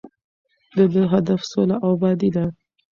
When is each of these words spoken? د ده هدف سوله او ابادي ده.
د 0.75 0.77
ده 0.93 1.03
هدف 1.13 1.41
سوله 1.51 1.75
او 1.83 1.89
ابادي 1.95 2.29
ده. 2.35 2.45